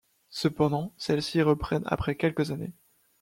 [0.31, 2.73] Cependant, celles-ci reprennent après quelques années.